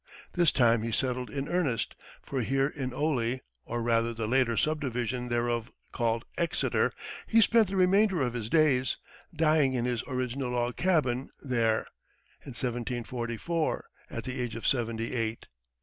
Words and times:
This 0.33 0.51
time 0.51 0.81
he 0.81 0.91
settled 0.91 1.29
in 1.29 1.47
earnest, 1.47 1.93
for 2.23 2.41
here 2.41 2.65
in 2.67 2.91
Oley 2.91 3.41
or 3.65 3.83
rather 3.83 4.15
the 4.15 4.27
later 4.27 4.57
subdivision 4.57 5.29
thereof 5.29 5.71
called 5.91 6.25
Exeter 6.39 6.91
he 7.27 7.39
spent 7.39 7.67
the 7.67 7.75
remainder 7.75 8.19
of 8.19 8.33
his 8.33 8.49
days, 8.49 8.97
dying 9.31 9.75
in 9.75 9.85
his 9.85 10.03
original 10.07 10.49
log 10.49 10.75
cabin 10.75 11.29
there, 11.39 11.81
in 12.41 12.53
1744, 12.55 13.85
at 14.09 14.23
the 14.23 14.41
age 14.41 14.55
of 14.55 14.65
seventy 14.65 15.13
eight. 15.13 15.45